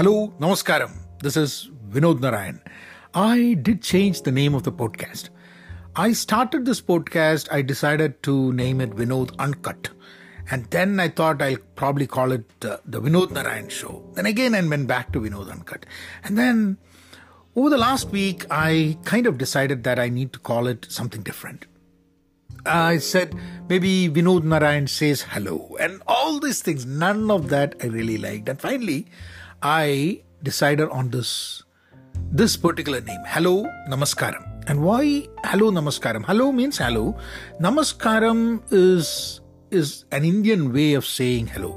Hello, 0.00 0.32
Namaskaram. 0.40 0.92
This 1.22 1.36
is 1.36 1.70
Vinod 1.90 2.20
Narayan. 2.20 2.62
I 3.12 3.58
did 3.60 3.82
change 3.82 4.22
the 4.22 4.32
name 4.32 4.54
of 4.54 4.62
the 4.62 4.72
podcast. 4.72 5.28
I 5.94 6.14
started 6.14 6.64
this 6.64 6.80
podcast, 6.80 7.48
I 7.52 7.60
decided 7.60 8.22
to 8.22 8.50
name 8.54 8.80
it 8.80 8.92
Vinod 8.92 9.38
Uncut. 9.38 9.90
And 10.50 10.64
then 10.70 10.98
I 11.00 11.08
thought 11.08 11.42
I'll 11.42 11.58
probably 11.76 12.06
call 12.06 12.32
it 12.32 12.50
uh, 12.64 12.78
the 12.86 13.02
Vinod 13.02 13.32
Narayan 13.32 13.68
Show. 13.68 14.02
Then 14.14 14.24
again, 14.24 14.54
I 14.54 14.62
went 14.66 14.86
back 14.86 15.12
to 15.12 15.20
Vinod 15.20 15.50
Uncut. 15.50 15.84
And 16.24 16.38
then 16.38 16.78
over 17.54 17.68
the 17.68 17.76
last 17.76 18.08
week, 18.08 18.46
I 18.50 18.96
kind 19.04 19.26
of 19.26 19.36
decided 19.36 19.84
that 19.84 19.98
I 19.98 20.08
need 20.08 20.32
to 20.32 20.38
call 20.38 20.66
it 20.66 20.86
something 20.88 21.20
different. 21.20 21.66
I 22.64 22.96
said 22.96 23.34
maybe 23.68 24.08
Vinod 24.08 24.44
Narayan 24.44 24.86
says 24.86 25.20
hello 25.20 25.76
and 25.78 26.02
all 26.06 26.40
these 26.40 26.62
things. 26.62 26.86
None 26.86 27.30
of 27.30 27.50
that 27.50 27.74
I 27.82 27.88
really 27.88 28.16
liked. 28.16 28.48
And 28.48 28.58
finally, 28.58 29.06
I 29.62 30.22
decided 30.42 30.88
on 30.88 31.10
this 31.10 31.62
this 32.32 32.56
particular 32.56 33.00
name, 33.00 33.20
Hello 33.26 33.64
Namaskaram. 33.88 34.46
And 34.66 34.82
why 34.82 35.26
Hello 35.44 35.70
Namaskaram? 35.70 36.24
Hello 36.24 36.50
means 36.52 36.78
hello. 36.78 37.16
Namaskaram 37.60 38.62
is 38.70 39.40
is 39.70 40.04
an 40.12 40.24
Indian 40.24 40.72
way 40.72 40.94
of 40.94 41.04
saying 41.04 41.46
hello. 41.48 41.76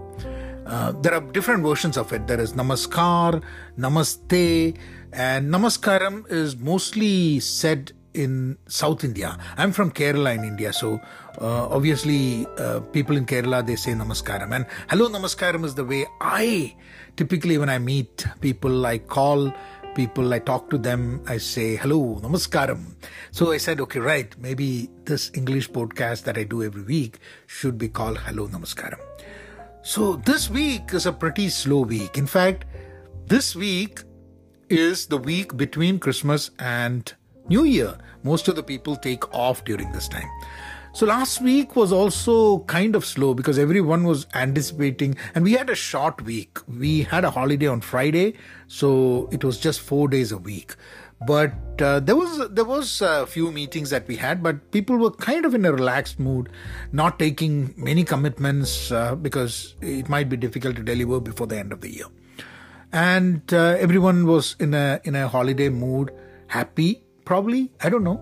Uh, 0.65 0.93
there 1.01 1.13
are 1.13 1.21
different 1.33 1.63
versions 1.63 1.97
of 1.97 2.13
it. 2.13 2.25
There 2.25 2.39
is 2.39 2.53
Namaskar, 2.53 3.43
Namaste, 3.77 4.77
and 5.11 5.51
Namaskaram 5.51 6.31
is 6.31 6.55
mostly 6.55 7.41
said 7.41 7.91
in 8.13 8.57
South 8.67 9.03
India. 9.03 9.37
I'm 9.57 9.71
from 9.71 9.91
Kerala 9.91 10.35
in 10.35 10.43
India, 10.43 10.73
so 10.73 10.99
uh, 11.41 11.67
obviously 11.67 12.47
uh, 12.57 12.79
people 12.91 13.17
in 13.17 13.25
Kerala 13.25 13.65
they 13.65 13.75
say 13.75 13.91
Namaskaram. 13.91 14.55
And 14.55 14.65
hello 14.89 15.09
Namaskaram 15.09 15.65
is 15.65 15.75
the 15.75 15.85
way 15.85 16.05
I 16.21 16.75
typically 17.15 17.57
when 17.57 17.69
I 17.69 17.79
meet 17.79 18.25
people, 18.41 18.85
I 18.85 18.97
call 18.97 19.53
people, 19.95 20.33
I 20.33 20.39
talk 20.39 20.69
to 20.71 20.77
them, 20.77 21.21
I 21.27 21.37
say 21.37 21.75
hello 21.75 22.19
Namaskaram. 22.21 22.95
So 23.31 23.51
I 23.51 23.57
said, 23.57 23.79
okay, 23.81 23.99
right, 23.99 24.35
maybe 24.39 24.89
this 25.05 25.31
English 25.33 25.69
podcast 25.71 26.23
that 26.23 26.37
I 26.37 26.43
do 26.43 26.63
every 26.63 26.83
week 26.83 27.19
should 27.47 27.77
be 27.77 27.89
called 27.89 28.17
Hello 28.19 28.47
Namaskaram. 28.47 28.99
So 29.83 30.15
this 30.15 30.49
week 30.49 30.93
is 30.93 31.05
a 31.05 31.11
pretty 31.11 31.49
slow 31.49 31.81
week. 31.81 32.17
In 32.17 32.25
fact, 32.25 32.65
this 33.27 33.55
week 33.55 34.01
is 34.69 35.07
the 35.07 35.17
week 35.17 35.55
between 35.57 35.99
Christmas 35.99 36.51
and 36.57 37.13
New 37.49 37.65
Year. 37.65 37.97
Most 38.23 38.47
of 38.47 38.55
the 38.55 38.63
people 38.63 38.95
take 38.95 39.33
off 39.33 39.65
during 39.65 39.91
this 39.91 40.07
time. 40.07 40.29
So 40.93 41.07
last 41.07 41.41
week 41.41 41.75
was 41.75 41.91
also 41.91 42.59
kind 42.59 42.95
of 42.95 43.03
slow 43.03 43.33
because 43.33 43.57
everyone 43.57 44.03
was 44.03 44.27
anticipating, 44.35 45.15
and 45.33 45.43
we 45.43 45.53
had 45.53 45.69
a 45.71 45.75
short 45.75 46.21
week. 46.21 46.59
We 46.67 47.01
had 47.01 47.25
a 47.25 47.31
holiday 47.31 47.65
on 47.65 47.81
Friday, 47.81 48.35
so 48.67 49.27
it 49.31 49.43
was 49.43 49.59
just 49.59 49.81
four 49.81 50.07
days 50.07 50.31
a 50.31 50.37
week. 50.37 50.75
But 51.25 51.81
uh, 51.81 51.99
there 51.99 52.15
was 52.15 52.47
there 52.49 52.63
was 52.63 53.01
a 53.01 53.25
few 53.25 53.51
meetings 53.51 53.89
that 53.89 54.07
we 54.07 54.17
had, 54.17 54.43
but 54.43 54.69
people 54.71 54.97
were 54.97 55.09
kind 55.11 55.45
of 55.45 55.55
in 55.55 55.65
a 55.65 55.73
relaxed 55.73 56.19
mood, 56.19 56.49
not 56.91 57.17
taking 57.17 57.73
many 57.75 58.03
commitments 58.03 58.91
uh, 58.91 59.15
because 59.15 59.75
it 59.81 60.09
might 60.09 60.29
be 60.29 60.37
difficult 60.37 60.75
to 60.75 60.83
deliver 60.83 61.19
before 61.19 61.47
the 61.47 61.57
end 61.57 61.73
of 61.73 61.81
the 61.81 61.89
year. 61.89 62.05
And 62.91 63.51
uh, 63.51 63.77
everyone 63.79 64.27
was 64.27 64.55
in 64.59 64.75
a 64.75 65.01
in 65.05 65.15
a 65.15 65.27
holiday 65.27 65.69
mood, 65.69 66.11
happy 66.47 67.03
probably 67.25 67.71
i 67.81 67.89
don't 67.89 68.03
know. 68.03 68.19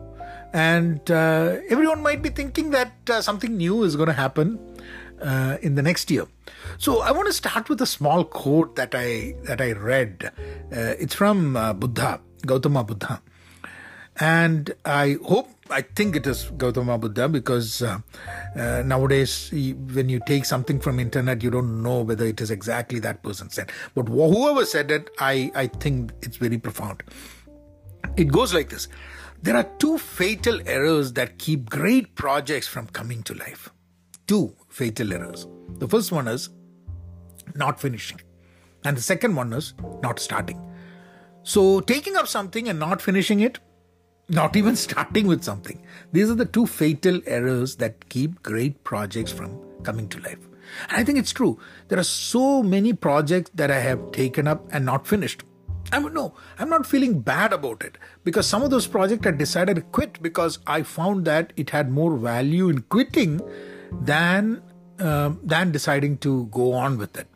And 0.53 1.09
uh, 1.09 1.59
everyone 1.69 2.02
might 2.03 2.21
be 2.21 2.30
thinking 2.30 2.71
that 2.71 3.09
uh, 3.09 3.21
something 3.21 3.55
new 3.55 3.83
is 3.83 3.95
going 3.95 4.07
to 4.07 4.13
happen 4.13 4.59
uh, 5.21 5.57
in 5.61 5.75
the 5.75 5.81
next 5.81 6.11
year. 6.11 6.27
So 6.77 7.02
i 7.02 7.11
want 7.11 7.27
to 7.27 7.33
start 7.33 7.69
with 7.69 7.81
a 7.81 7.85
small 7.85 8.23
quote 8.25 8.75
that 8.75 8.94
i 8.94 9.35
that 9.44 9.61
i 9.61 9.72
read. 9.72 10.31
Uh, 10.72 10.95
it's 10.99 11.16
from 11.16 11.55
uh, 11.55 11.73
buddha 11.73 12.19
gautama 12.45 12.83
buddha. 12.83 13.22
And 14.19 14.73
i 14.83 15.17
hope 15.23 15.49
i 15.69 15.81
think 15.81 16.17
it 16.17 16.27
is 16.27 16.52
gautama 16.57 16.97
buddha 16.97 17.29
because 17.29 17.81
uh, 17.81 18.00
nowadays 18.84 19.50
when 19.51 20.09
you 20.09 20.19
take 20.28 20.44
something 20.44 20.81
from 20.81 21.00
internet 21.00 21.41
you 21.41 21.50
don't 21.50 21.81
know 21.81 22.01
whether 22.01 22.25
it 22.25 22.41
is 22.41 22.51
exactly 22.51 23.00
that 23.00 23.23
person 23.23 23.50
said. 23.50 23.72
But 23.95 24.09
whoever 24.09 24.66
said 24.66 24.91
it 24.91 25.09
i 25.19 25.50
i 25.56 25.67
think 25.67 26.11
it's 26.22 26.38
very 26.38 26.57
profound 26.57 27.03
it 28.17 28.31
goes 28.31 28.53
like 28.53 28.69
this 28.69 28.88
There 29.44 29.56
are 29.56 29.69
two 29.79 29.97
fatal 29.97 30.59
errors 30.66 31.13
that 31.13 31.38
keep 31.38 31.69
great 31.69 32.16
projects 32.16 32.67
from 32.67 32.88
coming 32.88 33.23
to 33.23 33.34
life. 33.34 33.69
Two 34.28 34.56
fatal 34.69 35.13
errors. 35.13 35.47
The 35.79 35.88
first 35.88 36.11
one 36.11 36.28
is 36.28 36.50
not 37.56 37.79
finishing, 37.79 38.22
and 38.85 38.95
the 38.95 39.01
second 39.01 39.35
one 39.35 39.51
is 39.53 39.73
not 40.03 40.19
starting. 40.19 40.61
So, 41.44 41.81
taking 41.81 42.16
up 42.16 42.28
something 42.28 42.69
and 42.69 42.79
not 42.79 43.01
finishing 43.01 43.40
it, 43.40 43.59
not 44.29 44.56
even 44.56 44.75
starting 44.85 45.28
with 45.28 45.44
something. 45.44 45.81
These 46.11 46.29
are 46.29 46.35
the 46.35 46.45
two 46.45 46.67
fatal 46.67 47.19
errors 47.25 47.75
that 47.78 48.09
keep 48.09 48.44
great 48.44 48.84
projects 48.84 49.31
from 49.31 49.59
coming 49.84 50.07
to 50.09 50.19
life. 50.19 50.47
And 50.90 50.97
I 50.97 51.03
think 51.03 51.17
it's 51.17 51.31
true. 51.31 51.59
There 51.88 52.00
are 52.00 52.03
so 52.03 52.63
many 52.63 52.94
projects 52.94 53.51
that 53.56 53.72
I 53.72 53.79
have 53.79 54.11
taken 54.11 54.47
up 54.47 54.67
and 54.72 54.85
not 54.85 55.07
finished. 55.07 55.44
I 55.91 56.00
mean, 56.00 56.13
no, 56.13 56.34
I'm 56.57 56.69
not 56.69 56.85
feeling 56.85 57.19
bad 57.19 57.53
about 57.53 57.84
it 57.84 57.97
because 58.24 58.47
some 58.47 58.63
of 58.63 58.69
those 58.69 58.88
projects 58.88 59.28
I 59.28 59.31
decided 59.31 59.75
to 59.75 59.81
quit 59.81 60.22
because 60.22 60.59
I 60.66 60.84
found 60.84 61.25
that 61.25 61.53
it 61.57 61.72
had 61.72 61.91
more 61.91 62.16
value 62.16 62.69
in 62.69 62.81
quitting 62.84 63.41
than 63.91 64.62
uh, 65.00 65.34
than 65.44 65.72
deciding 65.72 66.18
to 66.19 66.46
go 66.46 66.74
on 66.74 66.97
with 66.97 67.18
it. 67.18 67.28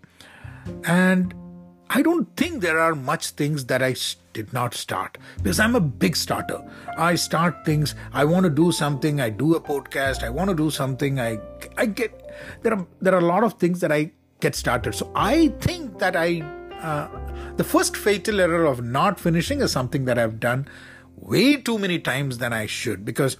And 0.85 1.33
I 1.89 2.01
don't 2.01 2.35
think 2.35 2.61
there 2.61 2.79
are 2.79 2.95
much 2.95 3.31
things 3.31 3.65
that 3.65 3.81
I 3.83 3.95
did 4.33 4.53
not 4.53 4.73
start 4.73 5.17
because 5.37 5.59
I'm 5.59 5.75
a 5.75 5.79
big 5.79 6.15
starter. 6.15 6.59
I 6.97 7.15
start 7.15 7.65
things. 7.65 7.95
I 8.13 8.25
want 8.25 8.43
to 8.45 8.49
do 8.49 8.71
something. 8.71 9.21
I 9.21 9.29
do 9.29 9.55
a 9.55 9.61
podcast. 9.61 10.23
I 10.23 10.29
want 10.29 10.49
to 10.49 10.55
do 10.55 10.69
something. 10.69 11.19
I 11.19 11.39
I 11.77 11.85
get 11.85 12.35
there 12.63 12.73
are 12.73 12.87
there 13.01 13.13
are 13.13 13.19
a 13.19 13.29
lot 13.33 13.43
of 13.43 13.53
things 13.53 13.79
that 13.81 13.91
I 13.91 14.11
get 14.39 14.55
started. 14.55 14.95
So 14.95 15.11
I 15.15 15.49
think 15.59 15.99
that 15.99 16.15
I 16.15 16.41
uh, 16.81 17.07
the 17.57 17.63
first 17.63 17.95
fatal 17.95 18.41
error 18.41 18.65
of 18.65 18.83
not 18.83 19.19
finishing 19.19 19.61
is 19.61 19.71
something 19.71 20.05
that 20.05 20.17
I've 20.17 20.39
done 20.39 20.67
way 21.15 21.55
too 21.55 21.77
many 21.79 21.99
times 21.99 22.37
than 22.37 22.53
I 22.53 22.65
should 22.65 23.05
because 23.05 23.37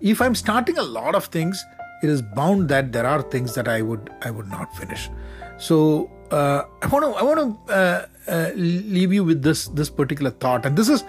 if 0.00 0.20
I'm 0.20 0.34
starting 0.34 0.78
a 0.78 0.82
lot 0.82 1.14
of 1.14 1.26
things, 1.26 1.64
it 2.02 2.08
is 2.08 2.22
bound 2.22 2.68
that 2.68 2.92
there 2.92 3.06
are 3.06 3.22
things 3.22 3.54
that 3.54 3.66
I 3.66 3.82
would 3.82 4.10
I 4.22 4.30
would 4.30 4.48
not 4.48 4.76
finish. 4.76 5.10
So 5.56 6.08
uh, 6.30 6.62
I 6.82 6.86
want 6.86 7.04
to 7.04 7.10
I 7.18 7.22
want 7.22 7.66
to 7.66 7.72
uh, 7.72 8.06
uh, 8.28 8.50
leave 8.54 9.12
you 9.12 9.24
with 9.24 9.42
this 9.42 9.66
this 9.68 9.90
particular 9.90 10.30
thought, 10.30 10.64
and 10.64 10.76
this 10.76 10.88
is 10.88 11.02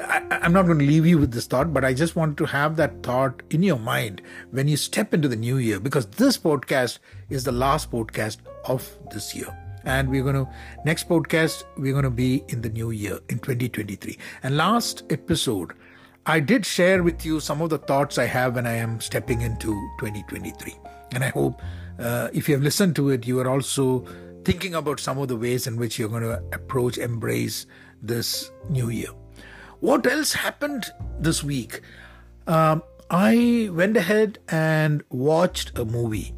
I, 0.00 0.40
I'm 0.42 0.52
not 0.52 0.66
going 0.66 0.80
to 0.80 0.84
leave 0.84 1.06
you 1.06 1.18
with 1.18 1.32
this 1.32 1.46
thought, 1.46 1.72
but 1.72 1.84
I 1.84 1.94
just 1.94 2.16
want 2.16 2.36
to 2.38 2.46
have 2.46 2.74
that 2.76 3.04
thought 3.04 3.42
in 3.50 3.62
your 3.62 3.78
mind 3.78 4.22
when 4.50 4.66
you 4.66 4.76
step 4.76 5.14
into 5.14 5.28
the 5.28 5.36
new 5.36 5.58
year, 5.58 5.78
because 5.78 6.06
this 6.06 6.36
podcast 6.36 6.98
is 7.30 7.44
the 7.44 7.52
last 7.52 7.92
podcast 7.92 8.38
of 8.64 8.90
this 9.12 9.36
year 9.36 9.56
and 9.84 10.08
we're 10.08 10.22
going 10.22 10.34
to 10.34 10.48
next 10.84 11.08
podcast 11.08 11.64
we're 11.76 11.92
going 11.92 12.04
to 12.04 12.10
be 12.10 12.44
in 12.48 12.62
the 12.62 12.68
new 12.68 12.90
year 12.90 13.18
in 13.28 13.38
2023 13.38 14.18
and 14.42 14.56
last 14.56 15.04
episode 15.10 15.72
i 16.26 16.38
did 16.38 16.64
share 16.64 17.02
with 17.02 17.24
you 17.24 17.40
some 17.40 17.60
of 17.60 17.70
the 17.70 17.78
thoughts 17.78 18.18
i 18.18 18.24
have 18.24 18.54
when 18.54 18.66
i 18.66 18.72
am 18.74 19.00
stepping 19.00 19.40
into 19.42 19.72
2023 19.98 20.74
and 21.14 21.24
i 21.24 21.28
hope 21.28 21.60
uh, 21.98 22.28
if 22.32 22.48
you 22.48 22.54
have 22.54 22.62
listened 22.62 22.96
to 22.96 23.10
it 23.10 23.26
you 23.26 23.38
are 23.40 23.48
also 23.48 24.04
thinking 24.44 24.74
about 24.74 25.00
some 25.00 25.18
of 25.18 25.28
the 25.28 25.36
ways 25.36 25.66
in 25.66 25.76
which 25.76 25.98
you're 25.98 26.08
going 26.08 26.22
to 26.22 26.42
approach 26.52 26.98
embrace 26.98 27.66
this 28.02 28.50
new 28.68 28.88
year. 28.88 29.10
What 29.80 30.06
else 30.06 30.32
happened 30.32 30.90
this 31.20 31.42
week? 31.42 31.80
Um, 32.46 32.82
i 33.10 33.68
went 33.72 33.96
ahead 33.96 34.38
and 34.48 35.02
watched 35.10 35.78
a 35.78 35.84
movie. 35.84 36.34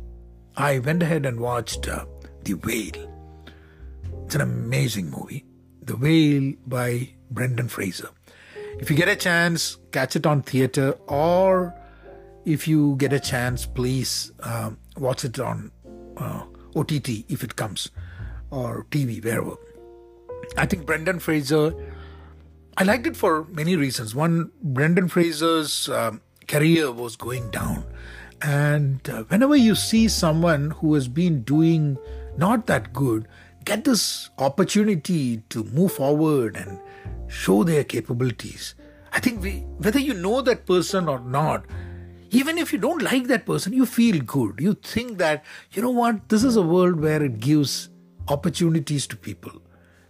I 0.57 0.79
went 0.79 1.03
ahead 1.03 1.25
and 1.25 1.41
watched 1.41 1.89
uh, 1.89 2.05
the 2.45 2.55
whale 2.55 3.14
it's 4.25 4.35
an 4.35 4.41
amazing 4.41 5.11
movie. 5.11 5.45
The 5.83 5.97
Whale 5.97 6.55
by 6.67 7.11
Brendan 7.31 7.69
Fraser. 7.69 8.09
If 8.79 8.91
you 8.91 8.97
get 8.97 9.09
a 9.09 9.17
chance, 9.17 9.79
catch 9.93 10.17
it 10.17 10.27
on 10.27 10.43
theater, 10.43 10.93
or 11.07 11.75
if 12.45 12.67
you 12.67 12.97
get 12.97 13.13
a 13.13 13.21
chance, 13.21 13.67
please 13.67 14.33
um, 14.41 14.79
watch 14.97 15.25
it 15.25 15.39
on 15.39 15.71
uh, 16.17 16.45
OTT 16.75 17.31
if 17.31 17.45
it 17.45 17.57
comes, 17.57 17.91
or 18.51 18.87
TV, 18.91 19.23
wherever. 19.23 19.57
I 20.57 20.67
think 20.67 20.87
Brendan 20.87 21.21
Fraser, 21.21 21.75
I 22.77 22.85
liked 22.85 23.07
it 23.07 23.17
for 23.17 23.45
many 23.45 23.77
reasons. 23.77 24.15
One, 24.15 24.51
Brendan 24.63 25.09
Fraser's 25.09 25.89
um, 25.89 26.21
career 26.49 26.91
was 26.91 27.17
going 27.17 27.51
down. 27.51 27.85
And 28.43 29.09
uh, 29.09 29.23
whenever 29.25 29.57
you 29.57 29.75
see 29.75 30.09
someone 30.09 30.73
who 30.73 30.95
has 30.95 31.09
been 31.09 31.43
doing 31.43 31.97
not 32.37 32.67
that 32.67 32.93
good, 32.93 33.27
get 33.65 33.85
this 33.85 34.31
opportunity 34.39 35.39
to 35.49 35.65
move 35.65 35.93
forward 35.93 36.57
and 36.57 36.79
show 37.29 37.65
their 37.65 37.85
capabilities. 37.85 38.75
I 39.13 39.21
think 39.21 39.43
we, 39.43 39.61
whether 39.79 39.99
you 39.99 40.15
know 40.15 40.41
that 40.43 40.67
person 40.67 41.09
or 41.09 41.21
not, 41.21 41.65
even 42.31 42.59
if 42.59 42.73
you 42.73 42.79
don't 42.79 43.03
like 43.03 43.29
that 43.29 43.47
person, 43.47 43.73
you 43.73 43.87
feel 43.87 44.21
good. 44.21 44.59
You 44.59 44.75
think 44.75 45.19
that, 45.19 45.45
you 45.73 45.83
know 45.83 45.91
what, 45.91 46.29
this 46.29 46.45
is 46.45 46.57
a 46.57 46.63
world 46.63 47.01
where 47.01 47.23
it 47.23 47.41
gives 47.41 47.91
opportunities 48.29 49.07
to 49.09 49.17
people. 49.17 49.61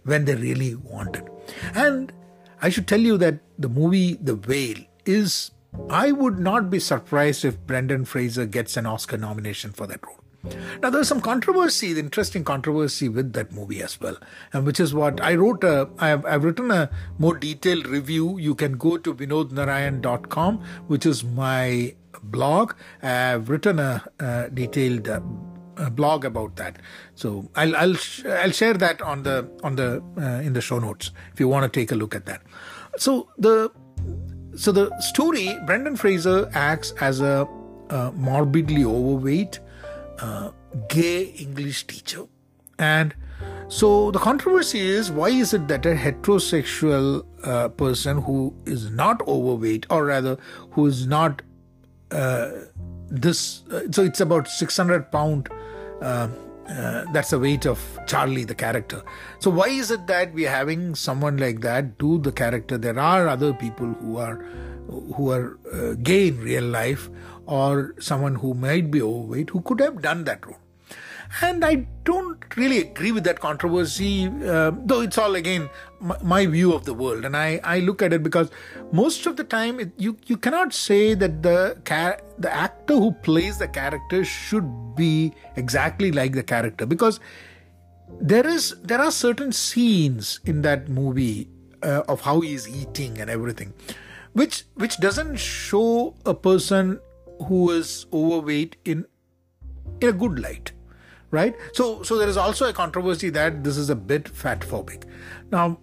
when 0.05 0.25
they 0.25 0.35
really 0.35 0.75
want 0.75 1.15
it. 1.15 1.27
And 1.73 2.13
I 2.61 2.69
should 2.69 2.87
tell 2.87 2.99
you 2.99 3.17
that 3.17 3.39
the 3.59 3.69
movie 3.69 4.13
The 4.13 4.35
Whale 4.35 4.85
is, 5.05 5.51
I 5.89 6.11
would 6.11 6.39
not 6.39 6.69
be 6.69 6.79
surprised 6.79 7.43
if 7.43 7.59
Brendan 7.65 8.05
Fraser 8.05 8.45
gets 8.45 8.77
an 8.77 8.85
Oscar 8.85 9.17
nomination 9.17 9.71
for 9.71 9.87
that 9.87 10.05
role. 10.05 10.24
Now, 10.81 10.89
there's 10.89 11.07
some 11.07 11.21
controversy, 11.21 11.97
interesting 11.97 12.43
controversy 12.43 13.09
with 13.09 13.33
that 13.33 13.51
movie 13.51 13.81
as 13.81 13.99
well, 13.99 14.17
and 14.53 14.65
which 14.65 14.79
is 14.79 14.93
what 14.93 15.21
I 15.21 15.35
wrote. 15.35 15.63
A, 15.63 15.89
I 15.97 16.09
have, 16.09 16.25
I've 16.25 16.43
written 16.43 16.71
a 16.71 16.89
more 17.17 17.35
detailed 17.37 17.87
review. 17.87 18.37
You 18.37 18.55
can 18.55 18.73
go 18.73 18.97
to 18.97 19.13
vinodnarayan.com, 19.13 20.63
which 20.87 21.05
is 21.05 21.23
my 21.23 21.95
blog. 22.23 22.73
I've 23.01 23.49
written 23.49 23.79
a, 23.79 24.03
a 24.19 24.49
detailed 24.49 25.07
uh, 25.09 25.21
blog 25.89 26.25
about 26.25 26.55
that. 26.57 26.77
So 27.15 27.49
I'll 27.55 27.75
I'll 27.75 27.95
sh- 27.95 28.25
I'll 28.25 28.51
share 28.51 28.73
that 28.73 29.01
on 29.01 29.23
the 29.23 29.49
on 29.63 29.75
the 29.75 30.03
uh, 30.17 30.41
in 30.41 30.53
the 30.53 30.61
show 30.61 30.79
notes 30.79 31.11
if 31.33 31.39
you 31.39 31.47
want 31.47 31.71
to 31.71 31.79
take 31.79 31.91
a 31.91 31.95
look 31.95 32.15
at 32.15 32.25
that. 32.25 32.41
So 32.97 33.29
the 33.37 33.71
so 34.55 34.71
the 34.71 34.89
story 35.01 35.57
Brendan 35.65 35.95
Fraser 35.95 36.49
acts 36.53 36.91
as 37.01 37.21
a, 37.21 37.47
a 37.89 38.11
morbidly 38.13 38.85
overweight 38.85 39.59
uh, 40.19 40.51
gay 40.87 41.23
English 41.23 41.87
teacher. 41.87 42.25
And 42.77 43.15
so 43.67 44.11
the 44.11 44.19
controversy 44.19 44.79
is 44.79 45.11
why 45.11 45.29
is 45.29 45.53
it 45.53 45.67
that 45.67 45.85
a 45.85 45.95
heterosexual 45.95 47.25
uh, 47.43 47.69
person 47.69 48.21
who 48.21 48.53
is 48.65 48.91
not 48.91 49.21
overweight, 49.27 49.85
or 49.89 50.05
rather 50.05 50.37
who 50.71 50.85
is 50.85 51.07
not 51.07 51.41
uh, 52.11 52.51
this, 53.09 53.63
uh, 53.71 53.81
so 53.91 54.03
it's 54.03 54.21
about 54.21 54.47
600 54.47 55.11
pound. 55.11 55.49
Uh, 56.01 56.27
uh, 56.67 57.05
that's 57.13 57.29
the 57.29 57.37
weight 57.37 57.65
of 57.67 57.79
Charlie, 58.07 58.43
the 58.43 58.55
character. 58.55 59.03
So 59.39 59.51
why 59.51 59.67
is 59.67 59.91
it 59.91 60.07
that 60.07 60.33
we're 60.33 60.49
having 60.49 60.95
someone 60.95 61.37
like 61.37 61.61
that 61.61 61.99
do 61.99 62.17
the 62.17 62.31
character? 62.31 62.77
There 62.77 62.97
are 62.97 63.27
other 63.27 63.53
people 63.53 63.87
who 63.87 64.17
are 64.17 64.43
who 65.15 65.31
are 65.31 65.57
uh, 65.73 65.93
gay 66.01 66.27
in 66.27 66.39
real 66.39 66.63
life 66.63 67.09
or 67.45 67.95
someone 67.99 68.35
who 68.35 68.53
might 68.53 68.91
be 68.91 69.01
overweight 69.01 69.49
who 69.49 69.61
could 69.61 69.79
have 69.79 70.01
done 70.01 70.23
that 70.25 70.45
role. 70.45 70.57
And 71.41 71.65
I 71.65 71.87
don't 72.03 72.37
really 72.55 72.79
agree 72.79 73.11
with 73.11 73.23
that 73.23 73.39
controversy, 73.39 74.27
uh, 74.27 74.71
though 74.85 75.01
it's 75.01 75.17
all 75.17 75.35
again 75.35 75.69
my, 75.99 76.17
my, 76.21 76.45
view 76.45 76.71
of 76.73 76.85
the 76.85 76.93
world. 76.93 77.25
And 77.25 77.35
I, 77.35 77.59
I 77.63 77.79
look 77.79 78.01
at 78.01 78.13
it 78.13 78.21
because 78.21 78.51
most 78.91 79.25
of 79.25 79.35
the 79.35 79.43
time 79.43 79.79
it, 79.79 79.91
you, 79.97 80.17
you 80.27 80.37
cannot 80.37 80.73
say 80.73 81.13
that 81.15 81.41
the, 81.41 81.81
car- 81.83 82.21
the 82.37 82.53
actor 82.53 82.93
who 82.93 83.11
plays 83.11 83.57
the 83.57 83.67
character 83.67 84.23
should 84.23 84.95
be 84.95 85.33
exactly 85.55 86.11
like 86.11 86.33
the 86.33 86.43
character 86.43 86.85
because 86.85 87.19
there 88.21 88.47
is 88.47 88.75
there 88.83 89.01
are 89.01 89.11
certain 89.11 89.51
scenes 89.51 90.39
in 90.45 90.61
that 90.61 90.89
movie 90.89 91.49
uh, 91.83 92.03
of 92.07 92.21
how 92.21 92.39
he's 92.39 92.67
eating 92.67 93.19
and 93.19 93.29
everything 93.29 93.73
which 94.33 94.65
which 94.75 94.99
doesn't 94.99 95.37
show 95.37 96.15
a 96.25 96.33
person 96.33 96.99
who 97.43 97.71
is 97.71 98.05
overweight 98.13 98.77
in 98.85 99.05
in 100.01 100.09
a 100.09 100.13
good 100.13 100.39
light 100.39 100.71
right? 101.31 101.55
So 101.73 102.03
so 102.03 102.17
there 102.17 102.29
is 102.29 102.37
also 102.37 102.69
a 102.69 102.73
controversy 102.73 103.29
that 103.31 103.63
this 103.63 103.77
is 103.77 103.89
a 103.89 103.95
bit 103.95 104.29
fat 104.29 104.61
phobic 104.61 105.03
now 105.51 105.79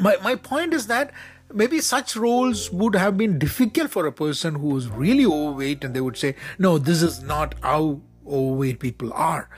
my 0.00 0.16
my 0.22 0.34
point 0.34 0.74
is 0.74 0.86
that 0.86 1.12
maybe 1.52 1.80
such 1.80 2.16
roles 2.16 2.70
would 2.72 2.94
have 2.94 3.16
been 3.16 3.38
difficult 3.38 3.90
for 3.90 4.06
a 4.06 4.12
person 4.12 4.56
who 4.56 4.68
was 4.68 4.88
really 4.88 5.24
overweight 5.24 5.84
and 5.84 5.94
they 5.94 6.00
would 6.00 6.16
say 6.16 6.34
no 6.58 6.78
this 6.78 7.02
is 7.02 7.22
not 7.22 7.54
how 7.62 8.00
overweight 8.26 8.80
people 8.80 9.12
are. 9.12 9.48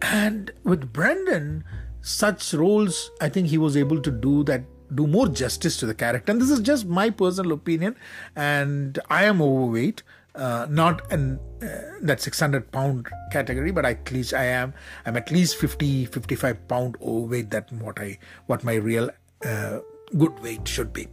And 0.00 0.52
with 0.62 0.92
brendan 0.92 1.64
such 2.00 2.54
roles 2.54 3.10
i 3.20 3.28
think 3.28 3.48
he 3.48 3.58
was 3.58 3.76
able 3.76 4.00
to 4.00 4.10
do 4.10 4.44
that 4.44 4.62
do 4.94 5.06
more 5.06 5.28
justice 5.28 5.76
to 5.76 5.84
the 5.84 5.94
character. 5.94 6.32
And 6.32 6.40
this 6.40 6.48
is 6.48 6.60
just 6.60 6.86
my 6.86 7.10
personal 7.10 7.52
opinion 7.52 7.96
and 8.36 8.98
i 9.10 9.24
am 9.24 9.42
overweight 9.42 10.02
uh, 10.34 10.66
not 10.70 11.10
in 11.12 11.38
uh, 11.62 11.66
that 12.02 12.20
600 12.20 12.70
pound 12.70 13.08
category 13.32 13.70
but 13.70 13.84
at 13.84 14.10
least 14.12 14.32
i 14.34 14.44
am 14.44 14.72
i'm 15.04 15.16
at 15.16 15.30
least 15.30 15.56
50 15.56 16.06
55 16.06 16.68
pound 16.68 16.96
overweight 17.02 17.50
that 17.50 17.72
what 17.72 17.98
i 17.98 18.18
what 18.46 18.62
my 18.62 18.74
real 18.74 19.10
uh, 19.44 19.80
good 20.16 20.38
weight 20.40 20.66
should 20.66 20.92
be. 20.92 21.08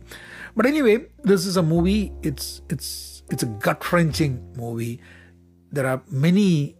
But 0.55 0.65
anyway 0.65 1.05
this 1.23 1.45
is 1.45 1.57
a 1.57 1.63
movie. 1.63 2.13
It's 2.21 2.61
it's 2.69 3.23
it's 3.29 3.43
a 3.43 3.47
gut 3.47 3.91
wrenching 3.91 4.53
movie. 4.55 5.01
There 5.71 5.85
are 5.85 6.01
many 6.09 6.77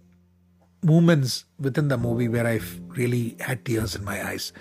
moments 0.85 1.45
within 1.59 1.87
the 1.87 1.97
movie 1.97 2.27
where 2.27 2.47
i've 2.47 2.79
really 2.89 3.35
had 3.39 3.65
tears 3.65 3.95
in 3.95 4.03
my 4.03 4.25
eyes 4.25 4.53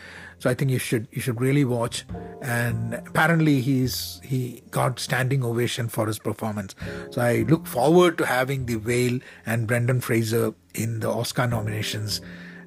so 0.44 0.50
I 0.50 0.55
think 0.55 0.71
you 0.71 0.79
should 0.79 1.09
you 1.11 1.23
should 1.23 1.41
really 1.41 1.65
watch. 1.65 2.05
And 2.43 2.93
apparently 2.94 3.62
he's 3.62 4.21
he 4.23 4.62
got 4.71 4.99
standing 4.99 5.43
ovation 5.43 5.88
for 5.88 6.06
his 6.06 6.19
performance. 6.19 6.75
So 7.12 7.23
I 7.23 7.47
look 7.49 7.67
forward 7.67 8.19
to 8.19 8.26
having 8.26 8.67
the 8.67 8.76
Whale 8.76 9.21
and 9.47 9.67
Brendan 9.67 10.03
Fraser 10.03 10.53
in 10.75 11.00
the 11.00 11.09
Oscar 11.09 11.47
nominations 11.47 12.21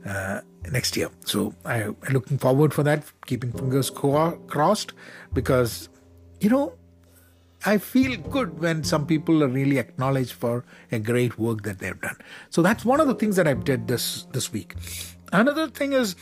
uh, 0.08 0.42
next 0.72 0.98
year. 0.98 1.12
So 1.26 1.54
I, 1.66 1.84
am 1.84 1.96
looking 2.10 2.40
forward 2.40 2.74
for 2.74 2.82
that. 2.82 3.04
Keeping 3.28 3.52
fingers 3.52 3.92
crossed 3.92 4.94
because 5.34 5.90
you 6.40 6.50
know 6.50 6.74
I 7.66 7.78
feel 7.80 8.18
good 8.18 8.60
when 8.60 8.84
some 8.84 9.06
people 9.06 9.44
are 9.44 9.48
really 9.48 9.78
acknowledged 9.78 10.34
for 10.34 10.64
a 10.92 11.00
great 11.00 11.38
work 11.40 11.64
that 11.64 11.80
they've 11.80 12.00
done. 12.00 12.18
So 12.50 12.62
that's 12.62 12.86
one 12.86 13.00
of 13.00 13.08
the 13.08 13.16
things 13.16 13.36
that 13.36 13.48
I've 13.48 13.64
did 13.64 13.88
this 13.88 14.28
this 14.32 14.54
week. 14.54 14.76
Another 15.34 15.68
thing 15.68 15.94
is 15.94 16.16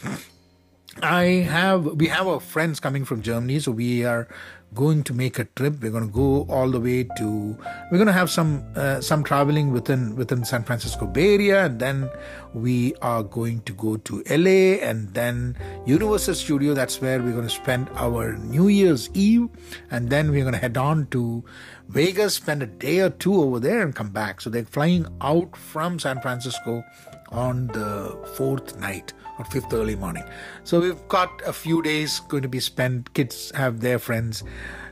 I 1.01 1.45
have 1.51 1.85
we 1.85 2.07
have 2.07 2.27
our 2.27 2.39
friends 2.39 2.79
coming 2.79 3.03
from 3.05 3.21
Germany, 3.21 3.59
so 3.59 3.71
we 3.71 4.05
are 4.05 4.27
going 4.75 5.03
to 5.03 5.13
make 5.13 5.39
a 5.39 5.45
trip. 5.45 5.81
We're 5.81 5.91
going 5.91 6.07
to 6.07 6.13
go 6.13 6.45
all 6.49 6.69
the 6.69 6.79
way 6.79 7.05
to. 7.17 7.57
We're 7.91 7.97
going 7.97 8.07
to 8.07 8.13
have 8.13 8.29
some 8.29 8.63
uh, 8.75 9.01
some 9.01 9.23
traveling 9.23 9.71
within 9.71 10.15
within 10.15 10.43
San 10.45 10.63
Francisco 10.63 11.07
Bay 11.07 11.35
Area, 11.35 11.65
and 11.65 11.79
then 11.79 12.09
we 12.53 12.93
are 13.01 13.23
going 13.23 13.61
to 13.61 13.73
go 13.73 13.97
to 13.97 14.23
LA, 14.29 14.83
and 14.89 15.13
then 15.13 15.57
Universal 15.85 16.35
Studio. 16.35 16.73
That's 16.73 17.01
where 17.01 17.19
we're 17.21 17.31
going 17.31 17.47
to 17.47 17.57
spend 17.63 17.89
our 17.95 18.37
New 18.37 18.67
Year's 18.67 19.09
Eve, 19.13 19.49
and 19.89 20.09
then 20.09 20.31
we're 20.31 20.43
going 20.43 20.53
to 20.53 20.59
head 20.59 20.77
on 20.77 21.07
to 21.07 21.43
Vegas, 21.87 22.35
spend 22.35 22.61
a 22.61 22.67
day 22.67 22.99
or 22.99 23.09
two 23.09 23.41
over 23.41 23.59
there, 23.59 23.81
and 23.81 23.95
come 23.95 24.09
back. 24.09 24.41
So 24.41 24.49
they're 24.49 24.65
flying 24.65 25.07
out 25.21 25.55
from 25.55 25.99
San 25.99 26.21
Francisco 26.21 26.83
on 27.31 27.67
the 27.67 28.17
fourth 28.35 28.77
night 28.79 29.13
or 29.37 29.45
fifth 29.45 29.73
early 29.73 29.95
morning. 29.95 30.23
So 30.63 30.79
we've 30.79 31.07
got 31.07 31.29
a 31.45 31.53
few 31.53 31.81
days 31.81 32.19
going 32.27 32.43
to 32.43 32.49
be 32.49 32.59
spent. 32.59 33.13
Kids 33.13 33.51
have 33.55 33.81
their 33.81 33.99
friends, 33.99 34.43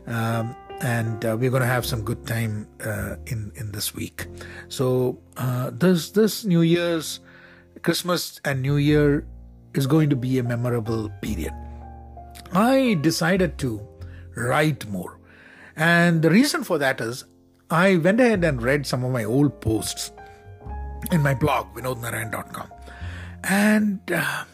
um, 0.08 0.56
and 0.82 1.24
uh, 1.24 1.38
we're 1.39 1.50
going 1.50 1.62
to 1.62 1.68
have 1.68 1.86
some 1.86 2.03
good 2.03 2.25
time 2.27 2.68
uh, 2.84 3.15
in 3.27 3.51
in 3.56 3.72
this 3.72 3.94
week. 3.96 4.27
So 4.70 5.20
uh, 5.38 5.72
this 5.74 6.12
this 6.12 6.46
New 6.46 6.62
Year's, 6.62 7.20
Christmas 7.82 8.41
and 8.46 8.62
New 8.62 8.77
Year 8.77 9.25
is 9.74 9.88
going 9.88 10.10
to 10.10 10.15
be 10.15 10.39
a 10.39 10.44
memorable 10.44 11.10
period. 11.22 11.53
I 12.53 12.96
decided 13.01 13.58
to 13.60 13.82
write 14.36 14.88
more, 14.89 15.20
and 15.75 16.22
the 16.22 16.29
reason 16.29 16.63
for 16.63 16.77
that 16.77 17.01
is 17.01 17.25
I 17.70 17.98
went 17.98 18.20
ahead 18.20 18.44
and 18.44 18.62
read 18.62 18.86
some 18.86 19.03
of 19.03 19.12
my 19.12 19.24
old 19.24 19.62
posts 19.62 20.12
in 21.12 21.22
my 21.22 21.34
blog 21.34 21.74
vinodnarayan.com 21.75 22.73
and 23.44 24.00
uh, 24.12 24.46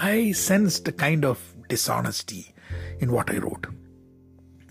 I 0.00 0.32
sensed 0.32 0.86
a 0.88 0.92
kind 0.92 1.24
of 1.24 1.40
dishonesty 1.68 2.54
in 2.98 3.12
what 3.12 3.30
I 3.30 3.38
wrote. 3.38 3.66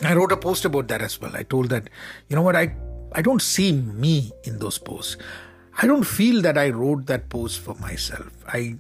I 0.04 0.16
wrote 0.16 0.32
a 0.32 0.38
post 0.38 0.66
about 0.66 0.88
that 0.88 1.02
as 1.02 1.22
well. 1.22 1.36
I 1.36 1.44
told 1.44 1.70
that, 1.70 1.90
you 2.28 2.36
know 2.36 2.42
what, 2.42 2.56
I, 2.56 2.76
I 3.14 3.22
don't 3.22 3.42
see 3.42 3.72
me 3.72 4.32
in 4.44 4.60
those 4.60 4.78
posts. 4.78 5.18
I 5.82 5.88
don't 5.88 6.04
feel 6.04 6.42
that 6.42 6.58
I 6.58 6.70
wrote 6.70 7.06
that 7.06 7.30
post 7.30 7.60
for 7.60 7.76
myself. 7.76 8.32
I 8.48 8.76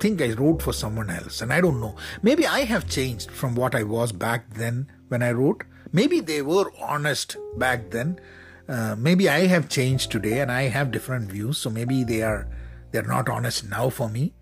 think 0.00 0.20
I 0.20 0.32
wrote 0.32 0.62
for 0.62 0.72
someone 0.72 1.10
else, 1.10 1.40
and 1.40 1.52
I 1.52 1.60
don't 1.60 1.80
know. 1.80 1.96
Maybe 2.22 2.46
I 2.46 2.60
have 2.60 2.88
changed 2.88 3.30
from 3.30 3.54
what 3.54 3.74
I 3.74 3.82
was 3.82 4.12
back 4.12 4.54
then 4.54 4.92
when 5.08 5.22
I 5.22 5.32
wrote. 5.32 5.64
Maybe 5.92 6.20
they 6.20 6.42
were 6.42 6.70
honest 6.80 7.36
back 7.56 7.90
then. 7.90 8.20
Uh, 8.68 8.96
maybe 8.96 9.28
I 9.28 9.46
have 9.46 9.68
changed 9.68 10.10
today 10.10 10.40
and 10.40 10.50
I 10.50 10.62
have 10.62 10.90
different 10.90 11.30
views, 11.30 11.58
so 11.58 11.70
maybe 11.70 12.04
they 12.04 12.22
are 12.22 12.48
they're 12.90 13.02
not 13.02 13.28
honest 13.28 13.68
now 13.68 13.90
for 13.90 14.08
me. 14.08 14.32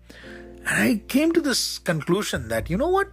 And 0.65 0.81
I 0.81 1.03
came 1.07 1.31
to 1.33 1.41
this 1.41 1.77
conclusion 1.77 2.47
that, 2.49 2.69
you 2.69 2.77
know 2.77 2.89
what? 2.89 3.09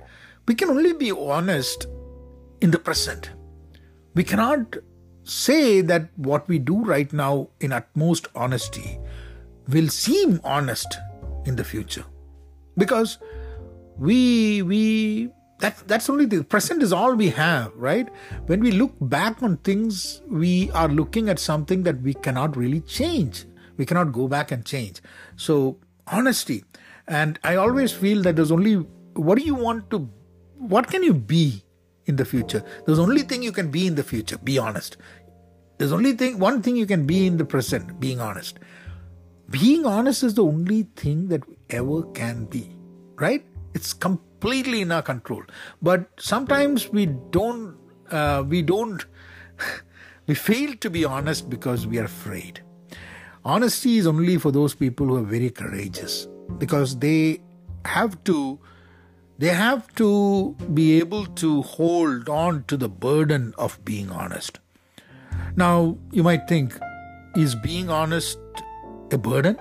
We 0.46 0.54
can 0.54 0.70
only 0.70 0.92
be 0.92 1.12
honest 1.12 1.86
in 2.60 2.70
the 2.70 2.78
present. 2.78 3.30
We 4.14 4.24
cannot 4.24 4.76
say 5.24 5.80
that 5.82 6.08
what 6.16 6.48
we 6.48 6.58
do 6.58 6.82
right 6.82 7.12
now 7.12 7.48
in 7.60 7.72
utmost 7.72 8.26
honesty 8.34 8.98
will 9.68 9.88
seem 9.88 10.40
honest 10.42 10.96
in 11.44 11.56
the 11.56 11.64
future. 11.64 12.04
Because 12.76 13.18
we, 13.98 14.62
we, 14.62 15.28
that, 15.58 15.76
that's 15.86 16.08
only 16.08 16.24
the 16.24 16.42
present 16.42 16.82
is 16.82 16.92
all 16.92 17.14
we 17.14 17.28
have, 17.30 17.72
right? 17.76 18.08
When 18.46 18.60
we 18.60 18.72
look 18.72 18.94
back 19.00 19.42
on 19.42 19.58
things, 19.58 20.22
we 20.26 20.70
are 20.72 20.88
looking 20.88 21.28
at 21.28 21.38
something 21.38 21.82
that 21.82 22.00
we 22.00 22.14
cannot 22.14 22.56
really 22.56 22.80
change. 22.80 23.44
We 23.76 23.86
cannot 23.86 24.12
go 24.12 24.26
back 24.26 24.50
and 24.50 24.64
change. 24.64 25.00
So, 25.36 25.78
honesty. 26.06 26.64
And 27.08 27.38
I 27.44 27.56
always 27.56 27.92
feel 27.92 28.22
that 28.22 28.36
there's 28.36 28.52
only 28.52 28.74
what 29.14 29.38
do 29.38 29.44
you 29.44 29.54
want 29.54 29.90
to 29.90 30.10
what 30.56 30.88
can 30.88 31.02
you 31.02 31.14
be 31.14 31.64
in 32.06 32.16
the 32.16 32.24
future? 32.24 32.64
There's 32.86 32.98
only 32.98 33.22
thing 33.22 33.42
you 33.42 33.52
can 33.52 33.70
be 33.70 33.86
in 33.86 33.94
the 33.94 34.02
future 34.02 34.38
be 34.38 34.58
honest. 34.58 34.96
There's 35.78 35.92
only 35.92 36.12
thing 36.12 36.38
one 36.38 36.62
thing 36.62 36.76
you 36.76 36.86
can 36.86 37.06
be 37.06 37.26
in 37.26 37.36
the 37.36 37.44
present 37.44 37.98
being 38.00 38.20
honest. 38.20 38.58
Being 39.50 39.84
honest 39.84 40.22
is 40.22 40.34
the 40.34 40.44
only 40.44 40.84
thing 40.96 41.28
that 41.28 41.42
ever 41.70 42.02
can 42.12 42.44
be 42.46 42.76
right? 43.22 43.44
It's 43.74 43.92
completely 43.92 44.82
in 44.82 44.92
our 44.92 45.02
control. 45.02 45.42
But 45.80 46.08
sometimes 46.18 46.88
we 46.88 47.06
don't 47.06 47.76
uh, 48.10 48.44
we 48.46 48.62
don't 48.62 49.06
we 50.26 50.34
fail 50.34 50.74
to 50.80 50.90
be 50.90 51.04
honest 51.04 51.48
because 51.48 51.86
we 51.86 51.98
are 51.98 52.04
afraid. 52.04 52.62
Honesty 53.44 53.96
is 53.98 54.06
only 54.06 54.36
for 54.38 54.52
those 54.52 54.74
people 54.74 55.06
who 55.06 55.16
are 55.16 55.28
very 55.36 55.50
courageous 55.50 56.28
because 56.58 56.98
they 56.98 57.40
have 57.84 58.22
to 58.24 58.58
they 59.38 59.48
have 59.48 59.92
to 59.96 60.54
be 60.72 60.98
able 61.00 61.26
to 61.26 61.62
hold 61.62 62.28
on 62.28 62.64
to 62.68 62.76
the 62.76 62.88
burden 62.88 63.54
of 63.58 63.84
being 63.84 64.10
honest. 64.10 64.60
Now, 65.56 65.98
you 66.12 66.22
might 66.22 66.46
think, 66.46 66.78
is 67.34 67.56
being 67.56 67.90
honest 67.90 68.38
a 69.10 69.18
burden? 69.18 69.58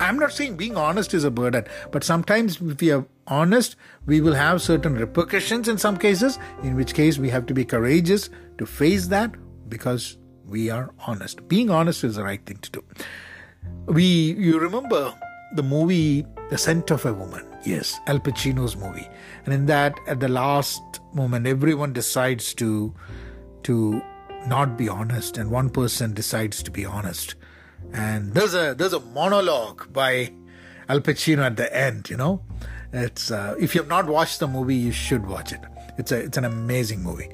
I'm 0.00 0.18
not 0.18 0.32
saying 0.32 0.56
being 0.56 0.76
honest 0.76 1.14
is 1.14 1.24
a 1.24 1.30
burden, 1.30 1.64
but 1.90 2.04
sometimes 2.04 2.60
if 2.60 2.80
we 2.80 2.92
are 2.92 3.04
honest, 3.26 3.76
we 4.06 4.20
will 4.20 4.34
have 4.34 4.62
certain 4.62 4.94
repercussions 4.94 5.66
in 5.66 5.78
some 5.78 5.96
cases, 5.96 6.38
in 6.62 6.76
which 6.76 6.94
case 6.94 7.18
we 7.18 7.30
have 7.30 7.46
to 7.46 7.54
be 7.54 7.64
courageous 7.64 8.30
to 8.58 8.66
face 8.66 9.06
that 9.08 9.34
because 9.68 10.18
we 10.46 10.70
are 10.70 10.92
honest. 11.06 11.48
Being 11.48 11.70
honest 11.70 12.04
is 12.04 12.16
the 12.16 12.24
right 12.24 12.44
thing 12.44 12.58
to 12.58 12.70
do. 12.70 12.84
We, 13.86 14.04
you 14.04 14.58
remember 14.58 15.14
the 15.54 15.62
movie 15.62 16.26
The 16.50 16.58
Scent 16.58 16.90
of 16.90 17.04
a 17.06 17.12
Woman. 17.12 17.46
Yes, 17.64 17.98
Al 18.06 18.18
Pacino's 18.18 18.76
movie. 18.76 19.08
And 19.44 19.54
in 19.54 19.66
that, 19.66 19.98
at 20.06 20.20
the 20.20 20.28
last 20.28 20.82
moment, 21.14 21.46
everyone 21.46 21.92
decides 21.92 22.52
to 22.54 22.94
to 23.62 24.02
not 24.46 24.76
be 24.76 24.88
honest, 24.88 25.38
and 25.38 25.50
one 25.50 25.70
person 25.70 26.12
decides 26.12 26.62
to 26.64 26.70
be 26.70 26.84
honest. 26.84 27.34
And 27.92 28.34
there's 28.34 28.54
a 28.54 28.74
there's 28.74 28.92
a 28.92 29.00
monologue 29.00 29.92
by 29.92 30.32
Al 30.88 31.00
Pacino 31.00 31.44
at 31.44 31.56
the 31.56 31.74
end. 31.74 32.10
You 32.10 32.16
know, 32.16 32.42
it's 32.92 33.30
uh, 33.30 33.54
if 33.58 33.74
you 33.74 33.80
have 33.80 33.88
not 33.88 34.06
watched 34.06 34.40
the 34.40 34.48
movie, 34.48 34.76
you 34.76 34.92
should 34.92 35.26
watch 35.26 35.52
it. 35.52 35.60
It's 35.96 36.12
a 36.12 36.18
it's 36.18 36.36
an 36.36 36.44
amazing 36.44 37.02
movie. 37.02 37.30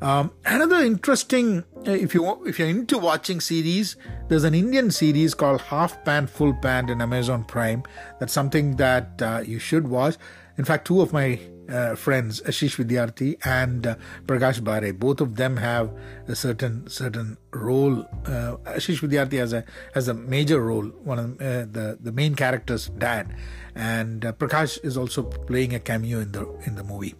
Um, 0.00 0.30
another 0.44 0.76
interesting, 0.76 1.64
uh, 1.86 1.90
if 1.90 2.14
you 2.14 2.46
if 2.46 2.58
you're 2.58 2.68
into 2.68 2.98
watching 2.98 3.40
series, 3.40 3.96
there's 4.28 4.44
an 4.44 4.54
Indian 4.54 4.92
series 4.92 5.34
called 5.34 5.60
Half 5.60 6.04
Pants 6.04 6.32
Full 6.32 6.54
Pants 6.54 6.92
in 6.92 7.02
Amazon 7.02 7.44
Prime. 7.44 7.82
That's 8.20 8.32
something 8.32 8.76
that 8.76 9.20
uh, 9.20 9.42
you 9.44 9.58
should 9.58 9.88
watch. 9.88 10.16
In 10.56 10.64
fact, 10.64 10.86
two 10.86 11.00
of 11.00 11.12
my 11.12 11.40
uh, 11.68 11.96
friends, 11.96 12.40
Ashish 12.42 12.82
Vidyarthi 12.82 13.44
and 13.44 13.86
uh, 13.88 13.96
Prakash 14.26 14.62
Bare, 14.62 14.92
both 14.92 15.20
of 15.20 15.34
them 15.34 15.56
have 15.56 15.90
a 16.28 16.36
certain 16.36 16.88
certain 16.88 17.36
role. 17.52 18.02
Uh, 18.24 18.56
Ashish 18.66 19.00
Vidyarthi 19.00 19.38
has 19.38 19.52
a 19.52 19.64
has 19.94 20.06
a 20.06 20.14
major 20.14 20.60
role, 20.60 20.86
one 21.02 21.18
of 21.18 21.30
uh, 21.40 21.66
the 21.70 21.98
the 22.00 22.12
main 22.12 22.36
character's 22.36 22.86
dad, 22.86 23.34
and 23.74 24.24
uh, 24.24 24.32
Prakash 24.32 24.78
is 24.84 24.96
also 24.96 25.24
playing 25.24 25.74
a 25.74 25.80
cameo 25.80 26.20
in 26.20 26.30
the 26.30 26.46
in 26.66 26.76
the 26.76 26.84
movie. 26.84 27.16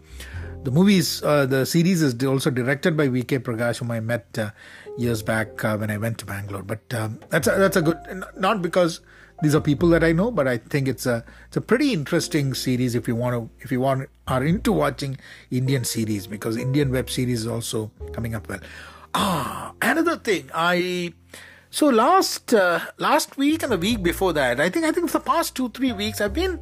The 0.64 0.70
movies, 0.70 1.22
uh, 1.22 1.46
the 1.46 1.64
series 1.64 2.02
is 2.02 2.22
also 2.24 2.50
directed 2.50 2.96
by 2.96 3.08
V.K. 3.08 3.38
Prakash, 3.38 3.78
whom 3.78 3.90
I 3.90 4.00
met 4.00 4.38
uh, 4.38 4.50
years 4.98 5.22
back 5.22 5.64
uh, 5.64 5.76
when 5.76 5.90
I 5.90 5.98
went 5.98 6.18
to 6.18 6.26
Bangalore. 6.26 6.62
But 6.62 6.92
um, 6.92 7.20
that's 7.30 7.46
a, 7.46 7.52
that's 7.52 7.76
a 7.76 7.82
good, 7.82 7.96
not 8.36 8.60
because 8.60 9.00
these 9.40 9.54
are 9.54 9.60
people 9.60 9.88
that 9.90 10.02
I 10.02 10.12
know, 10.12 10.30
but 10.30 10.48
I 10.48 10.58
think 10.58 10.88
it's 10.88 11.06
a 11.06 11.24
it's 11.46 11.56
a 11.56 11.60
pretty 11.60 11.92
interesting 11.92 12.54
series 12.54 12.94
if 12.94 13.06
you 13.06 13.14
want 13.14 13.34
to 13.34 13.64
if 13.64 13.70
you 13.70 13.80
want 13.80 14.08
are 14.26 14.44
into 14.44 14.72
watching 14.72 15.18
Indian 15.50 15.84
series 15.84 16.26
because 16.26 16.56
Indian 16.56 16.90
web 16.90 17.08
series 17.08 17.40
is 17.40 17.46
also 17.46 17.90
coming 18.12 18.34
up 18.34 18.48
well. 18.48 18.60
Ah, 19.14 19.74
another 19.80 20.16
thing 20.16 20.50
I. 20.52 21.14
So 21.70 21.88
last 21.88 22.52
uh, 22.52 22.80
last 22.96 23.36
week 23.36 23.62
and 23.62 23.70
the 23.70 23.78
week 23.78 24.02
before 24.02 24.32
that, 24.32 24.58
I 24.58 24.70
think 24.70 24.86
I 24.86 24.92
think 24.92 25.08
for 25.08 25.18
the 25.18 25.24
past 25.24 25.54
two 25.54 25.68
three 25.68 25.92
weeks, 25.92 26.20
I've 26.20 26.34
been 26.34 26.60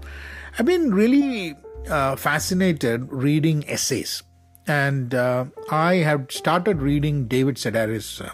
I've 0.58 0.66
been 0.66 0.92
really 0.92 1.56
uh, 1.88 2.16
fascinated 2.16 3.12
reading 3.12 3.64
essays, 3.68 4.22
and 4.66 5.14
uh, 5.14 5.46
I 5.70 5.96
have 5.96 6.30
started 6.30 6.82
reading 6.82 7.26
David 7.26 7.56
Sedaris. 7.56 8.20
Uh, 8.20 8.30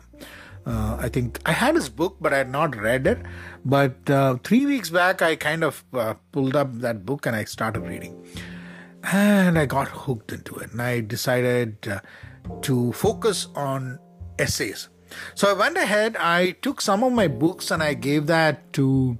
uh, 0.64 0.97
I 1.00 1.09
think 1.09 1.40
I 1.44 1.52
had 1.52 1.75
his 1.75 1.88
book, 1.88 2.16
but 2.21 2.32
I 2.32 2.38
had 2.38 2.50
not 2.50 2.76
read 2.76 3.06
it. 3.06 3.18
But 3.64 4.09
uh, 4.09 4.37
three 4.44 4.64
weeks 4.66 4.90
back, 4.90 5.21
I 5.21 5.37
kind 5.37 5.64
of 5.64 5.85
uh, 5.92 6.14
pulled 6.30 6.56
up 6.56 6.73
that 6.75 7.04
book 7.04 7.26
and 7.26 7.35
I 7.35 7.44
started 7.44 7.80
reading, 7.80 8.25
and 9.02 9.59
I 9.59 9.66
got 9.66 9.88
hooked 9.88 10.32
into 10.32 10.56
it. 10.56 10.73
And 10.73 10.80
I 10.80 11.00
decided 11.00 12.00
to 12.62 12.92
focus 12.92 13.49
on 13.54 13.99
essays. 14.38 14.88
So 15.35 15.50
I 15.50 15.52
went 15.52 15.76
ahead. 15.76 16.16
I 16.16 16.52
took 16.62 16.80
some 16.80 17.04
of 17.04 17.12
my 17.12 17.28
books 17.28 17.71
and 17.71 17.82
I 17.82 17.94
gave 17.94 18.26
that 18.28 18.73
to. 18.75 19.18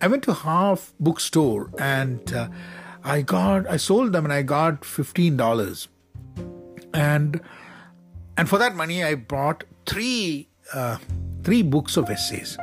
I 0.00 0.08
went 0.08 0.22
to 0.24 0.34
half 0.34 0.92
bookstore 1.00 1.70
and 1.78 2.20
I 3.04 3.22
got 3.22 3.68
I 3.68 3.76
sold 3.76 4.12
them 4.12 4.24
and 4.24 4.32
I 4.32 4.42
got 4.42 4.84
fifteen 4.84 5.36
dollars, 5.36 5.88
and 6.94 7.40
and 8.36 8.48
for 8.48 8.58
that 8.58 8.74
money 8.74 9.02
I 9.04 9.14
bought 9.16 9.64
three 9.86 10.48
uh, 10.72 10.98
three 11.42 11.62
books 11.62 11.96
of 11.96 12.10
essays. 12.10 12.56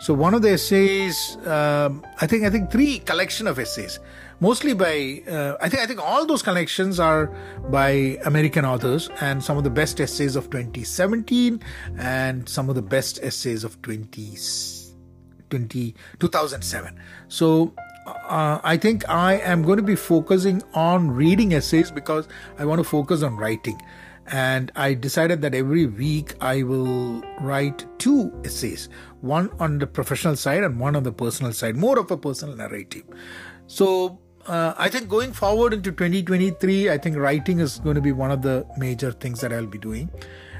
So 0.00 0.14
one 0.14 0.32
of 0.32 0.40
the 0.40 0.52
essays, 0.52 1.36
um, 1.46 2.02
I 2.22 2.26
think 2.26 2.44
I 2.44 2.50
think 2.50 2.70
three 2.70 3.00
collection 3.00 3.46
of 3.46 3.58
essays, 3.58 4.00
mostly 4.40 4.72
by 4.72 5.22
uh, 5.28 5.56
I 5.60 5.68
think 5.68 5.82
I 5.82 5.86
think 5.86 6.00
all 6.00 6.24
those 6.24 6.42
collections 6.42 6.98
are 6.98 7.26
by 7.68 8.18
American 8.24 8.64
authors 8.64 9.10
and 9.20 9.44
some 9.44 9.58
of 9.58 9.64
the 9.64 9.70
best 9.70 10.00
essays 10.00 10.36
of 10.36 10.48
2017 10.48 11.60
and 11.98 12.48
some 12.48 12.70
of 12.70 12.76
the 12.76 12.82
best 12.82 13.20
essays 13.22 13.62
of 13.62 13.80
20, 13.82 14.38
20 15.50 15.94
2007. 16.18 17.00
So 17.28 17.74
uh, 18.30 18.60
I 18.62 18.76
think 18.76 19.08
I 19.08 19.34
am 19.38 19.62
going 19.62 19.78
to 19.78 19.82
be 19.82 19.96
focusing 19.96 20.62
on 20.72 21.10
reading 21.10 21.52
essays 21.52 21.90
because 21.90 22.28
I 22.58 22.64
want 22.64 22.78
to 22.78 22.84
focus 22.84 23.22
on 23.22 23.36
writing. 23.36 23.80
And 24.28 24.70
I 24.76 24.94
decided 24.94 25.42
that 25.42 25.52
every 25.52 25.86
week 25.86 26.34
I 26.40 26.62
will 26.62 27.22
write 27.40 27.84
two 27.98 28.32
essays 28.44 28.88
one 29.20 29.50
on 29.58 29.78
the 29.80 29.86
professional 29.86 30.36
side 30.36 30.62
and 30.62 30.78
one 30.78 30.94
on 30.94 31.02
the 31.02 31.12
personal 31.12 31.52
side, 31.52 31.76
more 31.76 31.98
of 31.98 32.10
a 32.12 32.16
personal 32.16 32.54
narrative. 32.54 33.02
So 33.66 34.20
uh, 34.46 34.74
I 34.78 34.88
think 34.88 35.08
going 35.08 35.32
forward 35.32 35.74
into 35.74 35.90
2023, 35.90 36.88
I 36.88 36.98
think 36.98 37.16
writing 37.16 37.58
is 37.58 37.80
going 37.80 37.96
to 37.96 38.00
be 38.00 38.12
one 38.12 38.30
of 38.30 38.42
the 38.42 38.64
major 38.78 39.10
things 39.10 39.40
that 39.40 39.52
I'll 39.52 39.66
be 39.66 39.78
doing. 39.78 40.08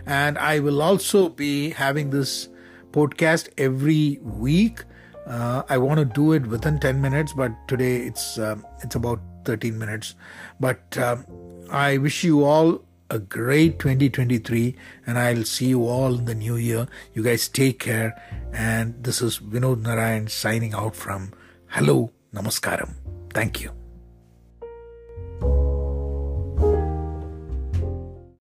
And 0.06 0.36
I 0.36 0.58
will 0.58 0.82
also 0.82 1.28
be 1.28 1.70
having 1.70 2.10
this 2.10 2.48
podcast 2.90 3.48
every 3.56 4.18
week 4.22 4.82
uh, 5.26 5.62
I 5.68 5.78
want 5.78 5.98
to 5.98 6.04
do 6.04 6.32
it 6.32 6.46
within 6.46 6.78
10 6.78 7.00
minutes, 7.00 7.32
but 7.32 7.52
today 7.68 7.96
it's 7.98 8.38
um, 8.38 8.66
it's 8.82 8.94
about 8.94 9.20
13 9.44 9.78
minutes. 9.78 10.14
But 10.58 10.96
um, 10.98 11.24
I 11.70 11.98
wish 11.98 12.24
you 12.24 12.44
all 12.44 12.82
a 13.10 13.18
great 13.18 13.78
2023, 13.78 14.76
and 15.06 15.18
I'll 15.18 15.44
see 15.44 15.66
you 15.66 15.86
all 15.86 16.18
in 16.18 16.24
the 16.24 16.34
new 16.34 16.56
year. 16.56 16.86
You 17.12 17.22
guys 17.22 17.48
take 17.48 17.80
care. 17.80 18.20
And 18.52 19.02
this 19.02 19.20
is 19.20 19.38
Vinod 19.38 19.82
Narayan 19.82 20.28
signing 20.28 20.74
out 20.74 20.96
from 20.96 21.32
Hello 21.68 22.10
Namaskaram. 22.34 22.94
Thank 23.32 23.60
you. 23.60 23.70